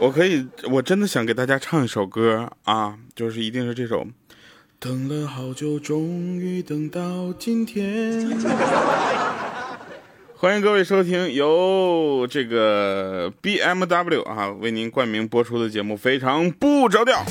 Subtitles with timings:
[0.00, 4.06] 我可以，我真的想给大家唱一首歌啊，就是一定是这首。
[4.78, 8.30] 等了好久，终于等到今天。
[10.34, 17.22] 欢迎各位收听由这个 BMW 啊为您冠名播出的节目，非常不着调。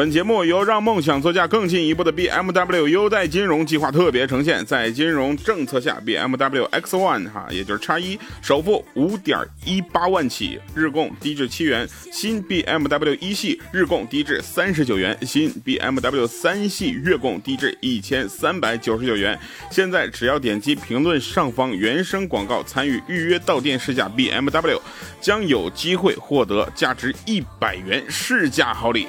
[0.00, 19.38] 本节目由让梦想座驾更进一步的 BMW 优待金融计划特别呈现，在金融政策下，BMW X1 哈，也就是叉一，首付五点一八万起，日供低至七元；新 BMW 一系日供低至三十九元；新 BMW 三系月供低至一千三百九十九元。
[19.70, 24.80] 现在只要点击评论上方原声广告，参与预约到店试驾 BMW，
[25.20, 29.06] 将有机会获得价值一百元试驾好礼。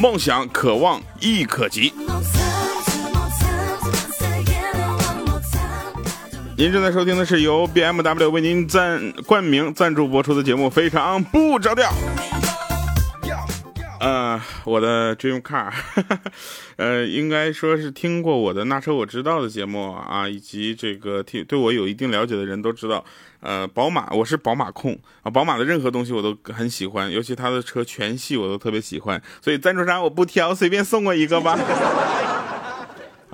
[0.00, 1.92] 梦想渴望亦可及。
[6.56, 11.92] 您正在收听的是由 BMW 为您赞冠名赞助播出的节目，非常不着调。
[13.98, 15.72] 呃，我的 Dream Car，
[16.76, 23.04] 呃，应该说是听过我的那车我知道的节目啊，以及这个听对我有一定了解的人都知道，
[23.40, 31.56] 呃，宝马，我是宝马控啊，宝马的任何东西我都很喜欢，尤其他的车全系我都特别喜欢，所以赞助商我不挑，随便送我一个吧。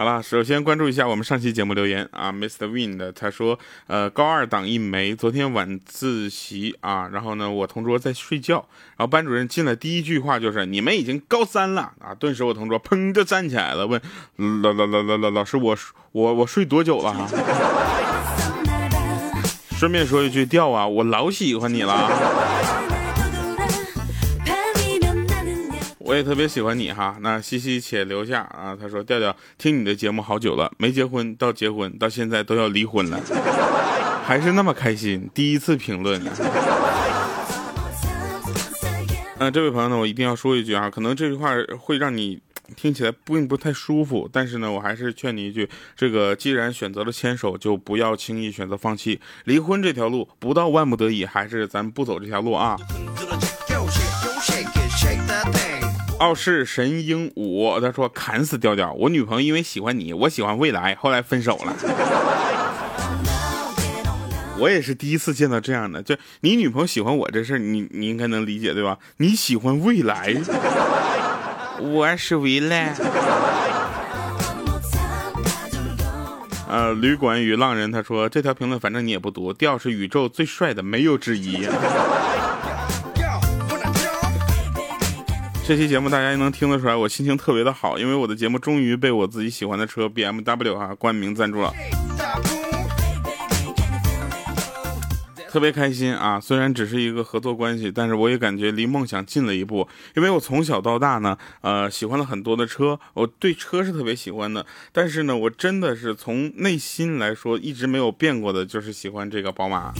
[0.02, 2.66] 好了，首先关注一下我们上期节目留言啊，Mr.
[2.66, 14.02] Wind 他说，呃，高二党一枚，昨天晚自习啊，然后呢，我同桌在睡觉，然后班主任进来第一句话就是你们已经高三了啊，顿时我同桌砰就站起来了，问
[14.60, 15.76] 老老老老老老师我
[16.10, 17.28] 我我睡多久了哈？
[19.78, 22.91] 顺便说一句调啊，我老喜欢你了。
[26.12, 28.76] 我也特别喜欢你哈，那西西且留下啊。
[28.78, 33.18] 他说调调听你的节目好久了，没结婚到结婚到现在都要离婚了，
[34.22, 35.26] 还是那么开心。
[35.32, 36.22] 第一次评论。
[39.38, 42.38] 那这位朋友呢，我一定要说一句啊，可能这句话会让你
[42.76, 49.18] 听起来并不太舒服，但是呢，我还是劝你一句，这个既然选择了牵手，就不要轻易选择放弃。
[49.44, 52.76] 离婚这条路，不到万不得已，还是咱不走这条路啊。
[56.22, 58.92] 傲视神鹰五，他说砍死调调。
[58.92, 61.74] 我女朋友因为喜欢你，我喜欢未来，后来分手了。
[64.56, 68.98] 我也是第一次见到这样的，就你女朋友喜欢我这事儿，你你应该能理解对吧？
[69.16, 70.36] 你喜欢未来，
[71.80, 72.94] 我是未来。
[76.68, 81.66] 呃，旅馆与浪人他说这条评论反正你也不读，调是宇宙最帅的，没有之一。
[85.72, 91.72] 这期节目大家也能听得出来，我心情特别的好，因为我的节目终于被我自己喜欢的车 BMW 哈冠名赞助了，
[95.48, 96.38] 特别开心啊！
[96.38, 99.88] 虽然只是一个合作关系，但是我也感觉离梦想近了一步。
[100.14, 104.66] 因为我从小到大呢，呃，喜欢了很多的车，我对车是特别喜欢的。
[104.92, 109.94] 但是呢，我真的是从内心来说一直没有变过的，就是喜欢这个宝马。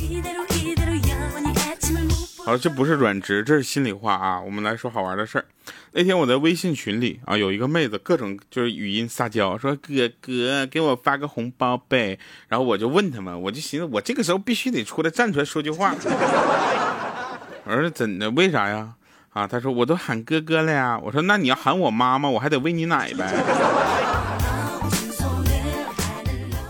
[2.45, 4.41] 好了，这不是软直，这是心里话啊。
[4.41, 5.45] 我们来说好玩的事儿。
[5.93, 12.19] 那天我在微信群里啊，有一个妹子各种就是语音撒娇，说哥哥给我发个红包呗。
[12.49, 15.95] 然后我就问他们，我就寻思我这个时候必须得出来站出来说句话。
[17.65, 18.29] 我说怎的？
[18.33, 18.95] 为啥呀？
[19.33, 20.99] 啊，他说我都喊哥哥了呀。
[20.99, 23.33] 我说那你要喊我妈妈，我还得喂你奶呗。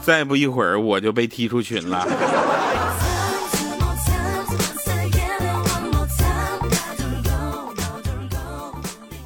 [0.02, 2.06] 再不一会儿我就被踢出群了。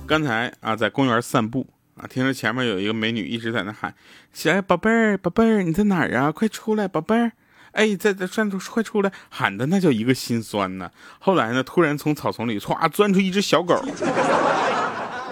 [0.07, 3.93] 刚才啊，在公园散步啊，听着前面有一个美女一直在那喊
[4.33, 6.31] ：“小爱宝贝儿，宝贝儿，你在哪儿啊？
[6.31, 7.33] 快出来，宝贝儿！
[7.73, 10.91] 哎，在在转头，快出来！”喊的那叫一个心酸呢。
[11.19, 13.85] 后来呢，突然从草丛里歘钻出一只小狗，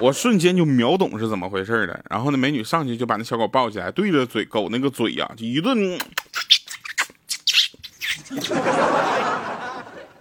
[0.01, 2.05] 我瞬间就秒懂是怎么回事了。
[2.11, 5.99] 然后那美女上去就把那小狗抱起来，对着嘴狗那个嘴呀，就一顿。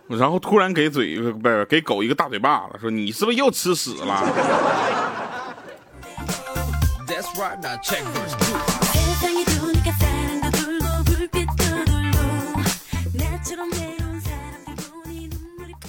[0.07, 4.21] 然后突然给嘴不是给狗一个大嘴巴子，说你是不是又吃屎了？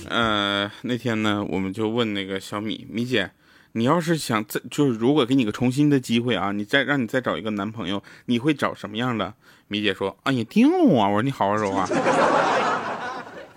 [0.09, 3.33] 呃，那天呢，我们就问那个小米米姐，
[3.73, 9.35] 你要是想再就是如果给你个重新的机会啊，你再让你再找一个男朋友，你会找什么样的？
[9.67, 11.09] 米姐说，哎呀，定啊！
[11.09, 11.89] 我说你好好说话。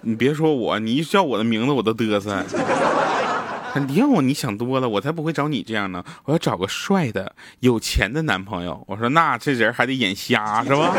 [0.01, 2.44] 你别说我，你一叫我的名字，我都嘚瑟。
[3.73, 6.03] 肯定我，你想多了，我才不会找你这样呢。
[6.25, 8.83] 我要找个帅的、有钱的男朋友。
[8.88, 10.95] 我说那这人还得眼瞎是吧？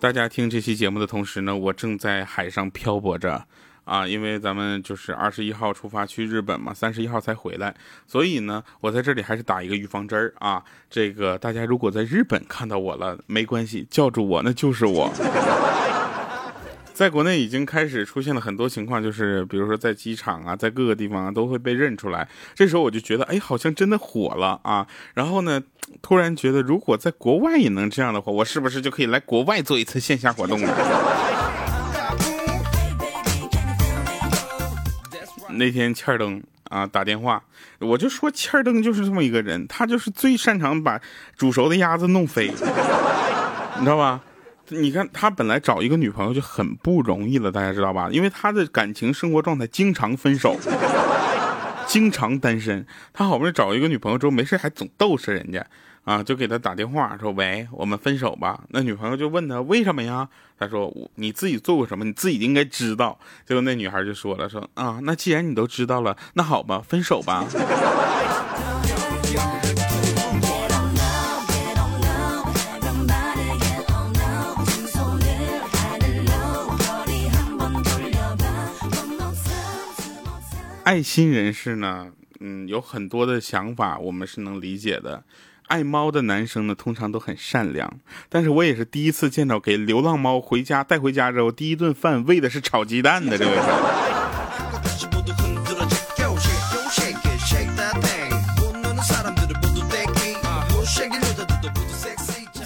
[0.00, 3.46] 大家听这期节目的同时呢，我正在海上漂泊着。
[3.90, 7.74] 啊，因为咱们就是二十一号出发去日本嘛，三十一号才回来，
[8.06, 10.62] 所以呢，我在这里还是打一个预防针儿啊。
[10.88, 15.12] 这个大家如果在日本看到我了，没关系，叫住我，那就是我。
[16.94, 22.28] 在国内已经开始出现了很多情况，就是比如说在机场啊，在各个地方啊都会被认出来。
[22.54, 24.86] 这时候我就觉得，哎，好像真的火了啊。
[25.14, 25.60] 然后呢，
[26.00, 31.39] 突然觉得，如果在国外也能这样的话，我是不是就可以来国外做一次线下活动了？
[35.54, 37.42] 那天欠儿登啊打电话，
[37.78, 41.00] 我就说欠儿登就是这么一个人，他就是最擅长把
[41.36, 42.48] 煮熟的鸭子弄飞，
[43.78, 44.20] 你知道吧？
[44.68, 48.08] 你看他本来找一个女朋友就很不容易了，大家知道吧？
[48.12, 50.56] 因为他的感情生活状态经常分手，
[51.86, 55.66] 经常单身，他好不容易找一个女朋友之后，没事还总逗死人家。
[56.04, 60.28] 啊，就给他打电话说：“喂，我们分手吧。”那女朋友就问他为什么呀？
[60.58, 62.04] 他说：“你自己做过什么？
[62.04, 67.46] 你自己应该知道。”结果那女孩就说了：“说啊，那既然你都知道了，那好吧，分手吧。”
[80.82, 82.08] 爱心人士呢，
[82.40, 85.22] 嗯，有很多的想法，我们是能理解的。
[85.70, 87.88] 爱猫的男生呢，通常都很善良，
[88.28, 93.52] 但是我也是第一次见到给流浪猫回家带回家之后，第一顿饭喂的是炒鸡蛋的这位。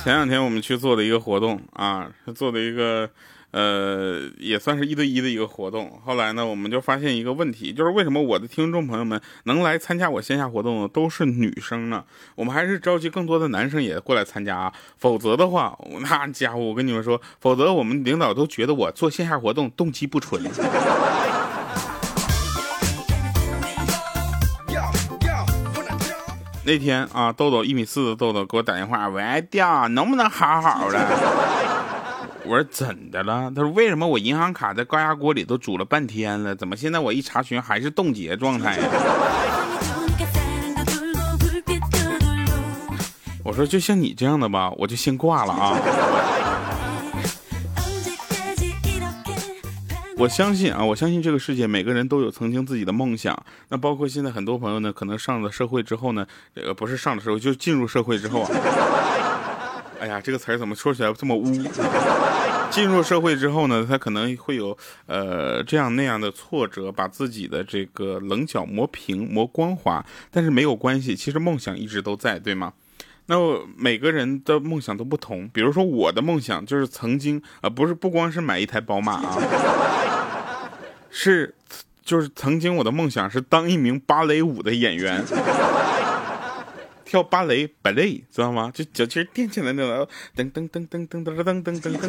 [0.03, 3.11] 前两天我们去做的一个活动啊，做的一个。
[3.55, 6.01] 呃，也算是一对一的一个活动。
[6.05, 12.03] 后来呢，我们就发现一个问题，就是为什么我的听众朋友们能来参加我线下活动的都是女生呢？
[12.35, 20.43] 我们还是召集更多的男生也过来参加啊，否则的话，那家伙我跟你们说，否则我们领导都觉得我做线下活动动机不纯。
[26.67, 31.64] 那天啊，豆豆一米四的豆豆给我打电话，喂，掉，能不能好好的？
[32.47, 33.51] 我说怎的了？
[33.55, 38.85] 他说为什么我银行卡在高压锅里都煮了半天了，怎么现在我一查询还是冻结状态呀？
[43.43, 45.79] 我说就像你这样的吧，我就先挂了啊。
[50.17, 53.37] 我相信啊，我相信这个世界每个人都有曾经自己的梦想。
[53.71, 58.51] 那包括现在很多朋友呢，可能上了社会之后呢，这个不是上了社会，就进入社会之后啊。
[60.05, 61.45] 哎呀，这个词儿怎么说起来这么污？
[62.71, 70.05] 进入社会之后呢，他可能会有呃这样那样的挫折，把自己的这个棱角磨平、磨光滑。
[70.31, 72.75] 但是没有关系，其实梦想一直都在，对吗？
[73.27, 73.37] 那
[73.79, 75.49] 每个人的梦想都不同。
[75.49, 79.39] 比如说我的梦想就是曾经啊，不是不光是买一台宝马啊，
[81.09, 81.55] 是
[82.05, 85.25] 就是曾经我的梦想是当一名芭蕾舞的演员。
[87.05, 88.71] 跳芭蕾，芭蕾，知道吗？
[88.75, 92.09] 就脚尖垫起来那种，噔噔噔噔噔噔噔噔噔噔。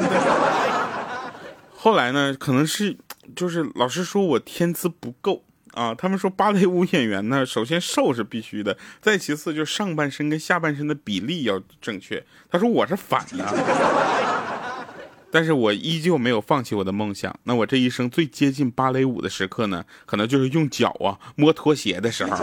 [1.76, 2.98] 后来呢，可能是
[3.36, 5.44] 就是老师说我天资不够
[5.74, 5.94] 啊。
[5.94, 12.26] 他们说芭蕾舞演员呢，首先瘦是必须的，再其次就是上半身跟下半身的比例要正确。
[12.50, 13.46] 他说我是反的，
[15.30, 17.38] 但是我依旧没有放弃我的梦想。
[17.44, 22.36] 那我这一生最接近芭蕾舞的时刻呢，可能就是用脚啊摸拖鞋的时候。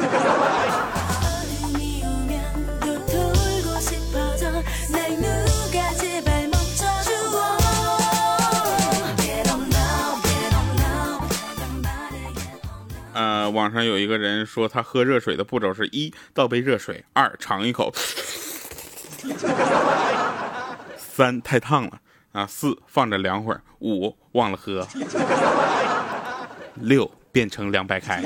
[13.52, 17.92] 网上有一个人说，他喝热水的步骤是一倒杯热水，二尝一口，
[20.96, 22.00] 三太烫了。
[22.32, 24.88] 啊，四放着凉会儿，五忘了喝，
[26.76, 28.24] 六变成凉白开。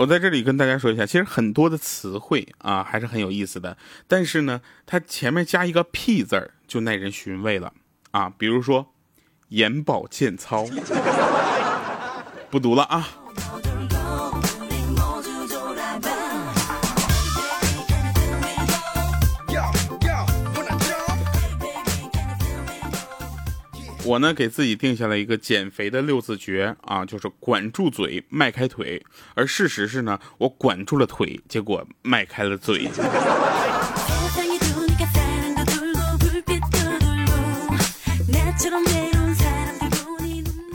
[0.00, 3.76] 我在这里跟大家说一下，其实很多的词汇啊还是很有意思的，
[4.08, 7.74] 但是呢，它前面加一个屁字儿就耐人寻味了
[8.12, 8.32] 啊。
[8.38, 8.94] 比如说，
[9.48, 10.64] 眼保健操，
[12.48, 13.19] 不读了啊。
[24.04, 29.04] 我呢给自己定下了一个减肥的六字诀啊，就是管住嘴，迈开腿。
[29.34, 32.90] 而事实是呢，我管住了腿，结果迈开了嘴。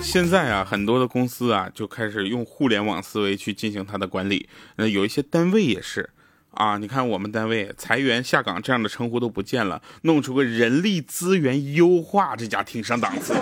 [0.01, 4.47] 现在啊，很多的公司啊就开始用互联网思维去进行它的管理。
[4.77, 6.09] 那有一些单位也是
[6.55, 13.33] 啊，你看我们单位裁员下岗这样的称呼都不见了，弄出个人力资源优化，这家挺上档次。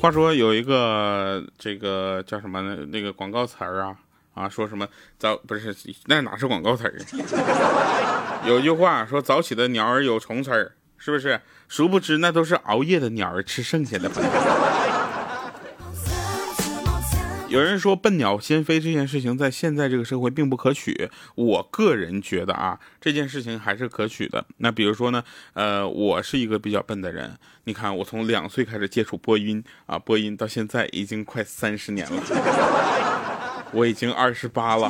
[0.00, 2.86] 话说有一个这个叫什么呢？
[2.86, 3.94] 那个广告词儿啊
[4.32, 6.94] 啊，说什么早不是那哪是广告词儿？
[8.48, 11.38] 有句话说早起的鸟儿有虫吃，是不是？
[11.68, 14.10] 殊不知那都是熬夜的鸟儿吃剩下的。
[17.50, 24.46] 有人说笨鸟先飞这件事情在现在这个社会并不可取，我个人觉得啊，这件事情还是可取的。
[24.58, 32.22] 那比如说呢，呃，我是一个比较笨的人，你看我从两岁开始接触播音啊，播音到现在已经快三十年了，
[33.72, 34.88] 我已经二十八了，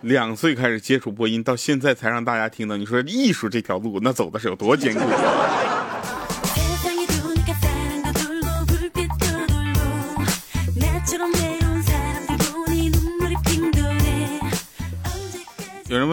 [0.00, 5.00] 两岁开始接触播音到现在才让大家听到，你说艺术这条路那走的是有多艰苦？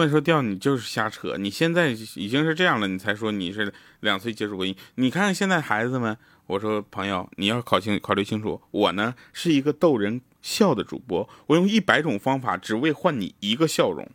[0.00, 4.74] 问说：“调你就是瞎扯，你现在已经是这样了，你才说你是两岁接触过音？
[4.94, 6.16] 你看现在孩子们，
[6.46, 14.08] 我说朋友，你要考清考虑清楚，我呢是一个逗人笑的主播，我用一百种方法只为换你一个笑容，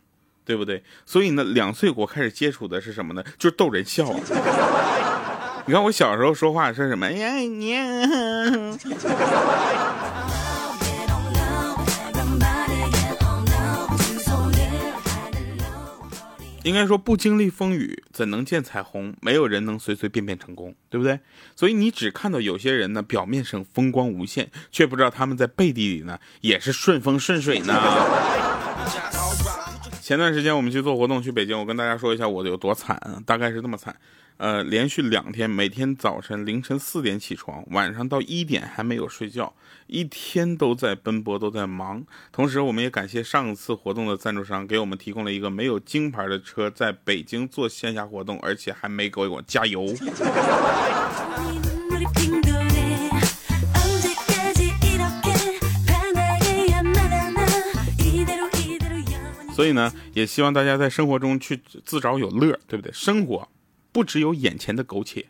[0.44, 0.82] 对不对？
[1.04, 3.22] 所以呢，两岁我开始接触的是什么呢？
[3.38, 4.12] 就是逗人笑。
[5.66, 7.36] 你看我小时候说话是什么哎呀？
[7.36, 7.76] 你。”
[16.66, 19.14] 应该说，不经历风雨，怎能见彩虹？
[19.20, 21.20] 没有人能随随便便成功，对不对？
[21.54, 27.72] 所以你只看到有些人呢，表面上风光无限，却不知道他们在背地里呢，也是顺风顺水呢。
[30.02, 33.94] 前段时间我们去做活动，去北京，我跟大家说一下我有多惨，大概是这么惨。
[34.38, 39.54] 呃，连续两天，每天早晨凌晨四点起床，晚上到一点还没有睡觉，
[39.86, 42.04] 一天都在奔波，都在忙。
[42.30, 49.86] 同时，我们也感谢上次活动的赞助商，给我们提供了一个没有金牌的车，在北京做线下活动，而且还没给我加油。
[59.54, 62.92] 所以呢，也希望大家在生活中去自找有乐，对不对？
[62.92, 63.48] 生活。
[63.96, 65.24] 不只有眼前的苟且，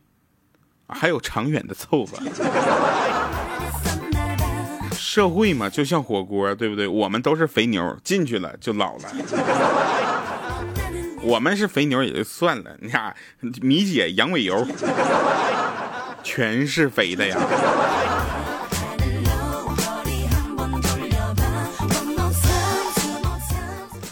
[0.88, 2.18] 还有长远的凑合。
[4.92, 6.88] 社会嘛，就像火锅，对不对？
[6.88, 9.02] 我们都是肥牛，进去了就老了。
[11.22, 13.14] 我们是肥牛也就算了，你看
[13.62, 14.66] 米姐羊尾油，
[16.24, 17.38] 全是肥的呀。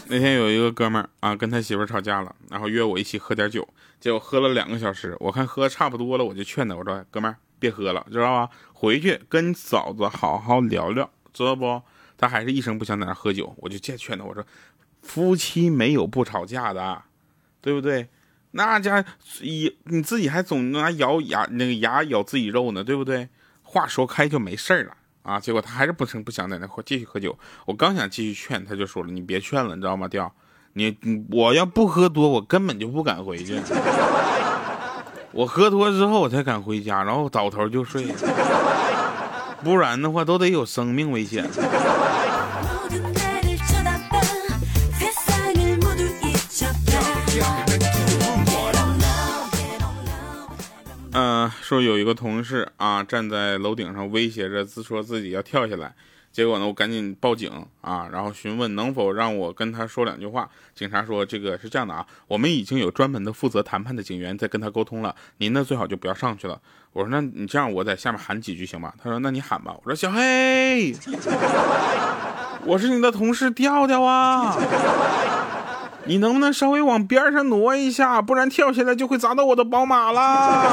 [0.07, 3.67] 那天有一个哥们儿啊，跟他媳妇吵架了，然后约我一起喝点酒，
[3.99, 5.15] 结果喝了两个小时。
[5.19, 8.49] 我看喝差不多了，我就劝他，我说：“哥们儿，别喝了，知道吧？
[8.73, 11.81] 回去跟嫂子好好聊聊，知道不？”
[12.17, 14.45] 他还是一声不响在那喝酒，我就再劝他，我说
[15.01, 17.03] ：“夫妻没有不吵架的，
[17.59, 18.07] 对不对？
[18.51, 19.03] 那家
[19.41, 23.27] 一你自己还总拿咬牙那个牙咬自己肉呢，对不对？
[23.63, 25.39] 话说开就没事儿了。”啊！
[25.39, 27.35] 结果他还是不成不想在那喝，继续喝酒。
[27.65, 30.07] 我刚想继续劝，他就说了：“你别劝了，你知道吗？
[30.07, 30.31] 调，
[30.73, 30.95] 你
[31.31, 33.59] 我要不喝多，我根本就不敢回去。
[35.33, 38.05] 我喝多之后，我才敢回家，然后倒头就睡，
[39.63, 41.43] 不然的话都得有生命危险。”
[51.65, 55.95] 说有一个同事啊，站在楼顶上威胁着自说自己要跳下来，
[56.31, 60.47] 结果呢，我赶紧报警啊，然后询问能否让我跟他说两句话。
[60.75, 66.61] 警察说这个是这样的啊，我们已经有专门的负责谈判的警员在跟他沟通了，您呢最好就不要上去了。
[66.93, 68.93] 我说那你这样，我在下面喊几句行吗？
[69.03, 69.75] 他说那你喊吧。
[69.75, 70.93] 我说小黑，
[72.63, 74.55] 我是你的同事调调啊。
[76.07, 80.71] 你能不能稍微往边上挪一下，不然跳下来就会砸到我的宝马了。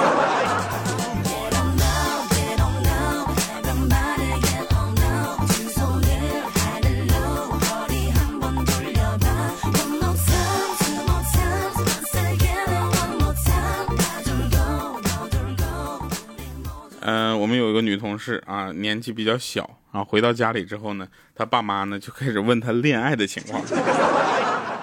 [17.05, 23.61] 嗯，我们有一个女同事啊，年纪比较小，然后回到家里之后呢，她爸妈呢就开始问她恋爱的情况。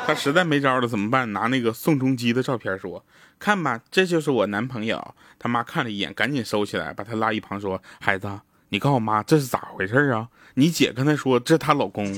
[0.10, 1.32] 他实在没招了，怎么办？
[1.34, 3.06] 拿那个宋仲基的照片说
[3.38, 8.28] ：“看吧，这就是我男朋友。”他妈看了一眼，赶紧收起来，把他拉一旁说：“孩子，
[8.70, 10.28] 你告诉我妈这是咋回事啊？
[10.56, 12.12] 你姐跟他说这是她老公。”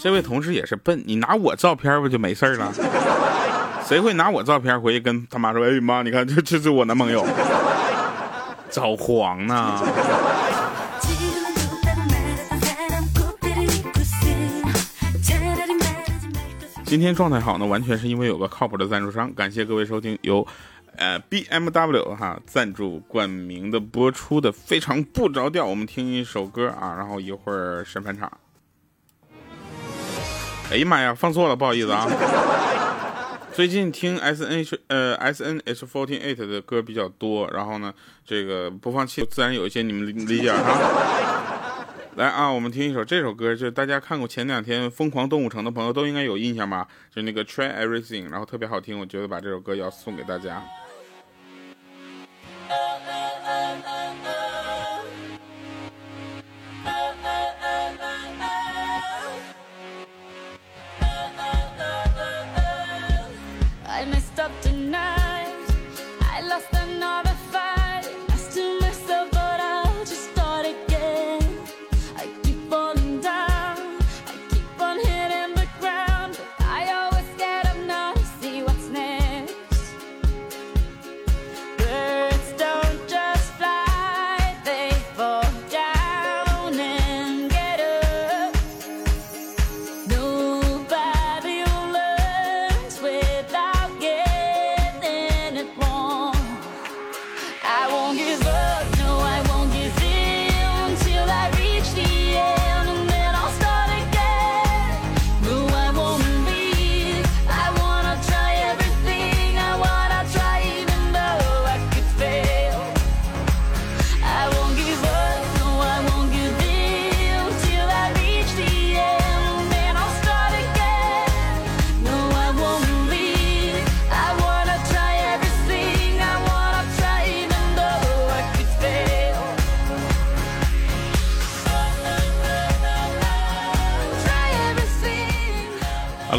[0.00, 2.72] 这位同事也是笨，你拿我照片不就没事了？
[3.86, 5.62] 谁会拿我照片回去跟他妈说？
[5.66, 7.22] 哎妈，你看这这是我男朋友，
[8.72, 9.78] 找黄呢？
[16.90, 19.32] 今天状态好呢，完全是因为有个靠谱的赞助商。
[19.32, 20.44] 感谢各位收听由，
[20.96, 25.64] 呃，BMW 哈赞助冠名的播出的非常不着调。
[25.64, 28.28] 我们听一首歌啊，然后一会儿审判场。
[30.72, 32.08] 哎呀妈呀，放错了，不好意思啊。
[33.54, 37.94] 最近听 S N H 呃 S N H fourteen eight 的歌比较多，然后呢，
[38.26, 41.49] 这个播放器自然有一些你们理解哈。
[42.20, 46.86] 来啊，我们听一首这首歌，就是大家看过前两天《疯狂动物城》的朋友都应该有印象吧？
[47.10, 50.62] 就那个 Try Everything，然后特别好听，我觉得把这首歌要送给大家。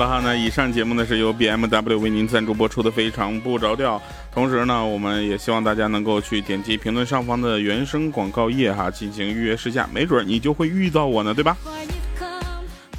[0.02, 4.02] 了哈，那以上节目呢是由 BMW 为您赞助播出的，非常不着调。
[4.34, 11.56] 同时呢，我们也希望大家能够去点击评论上方的原声广告页哈，进行预约试驾，没准你就会遇到我呢，对吧？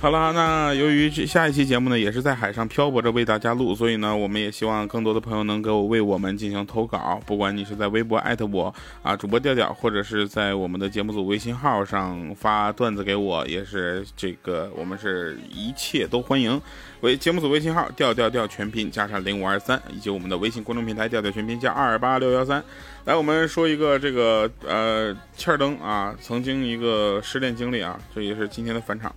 [0.02, 7.22] 好了，那由于这下一期节目呢也是在海上漂泊着为大家录，所以呢，我们也希望更多的朋友能够为我们进行投稿。
[7.24, 16.60] 不管你是在微博艾特我啊，主播调调，或者是在我们的节目组微信号上发段子给我，也是这个，我们是一切都欢迎。
[17.02, 22.60] 为节目组微信号调调调全拼加上零五二三，以及我们的微信公众平台调调全拼加二八六幺三。
[23.04, 29.14] 来，我们说一个这个呃，欠灯啊，曾经一个失恋经历啊，这也是今天的返场。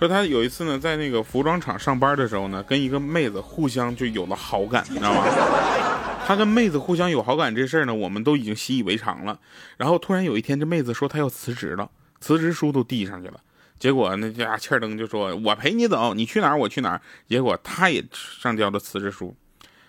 [0.00, 5.22] 说他有一次呢，在那个服装厂上班的时候呢，跟一个妹子互相就有了好感，你知道吗？
[6.26, 9.38] 他跟妹子互相有好感这事儿呢，我们都已经习以为常了。
[9.76, 13.38] 然后突然有一天，这妹子说她要辞职了，辞职书都递上去了。
[13.78, 19.36] 结果那家欠儿登就说：“我陪你走，你去哪儿我去哪儿。”结果他也上交了辞职书。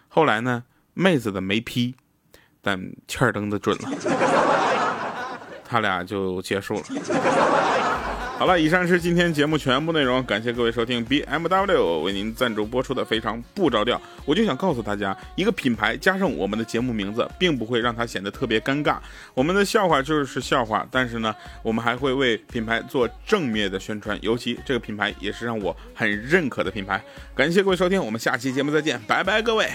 [0.10, 1.96] 后来呢，妹子的没批，
[2.62, 3.90] 但欠儿登的准了，
[5.64, 6.84] 他俩就结束了。
[8.42, 14.02] 好了，以上是今天节目全部内容，感谢各位收听 BMW 为您赞助播出的非常不着调。
[14.26, 18.98] 我就想告诉大家，一个品牌加上我们的节目名字，并不会让它显得特别尴尬。
[19.36, 27.00] 我们的笑话就是笑话，但是呢，我们还会为品牌做正面的宣传，尤其这个品牌也是让我很认可的品牌。
[27.36, 29.70] 感谢各位收听，我们下期节目再见，拜拜，各位。